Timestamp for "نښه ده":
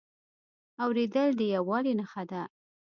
1.99-2.41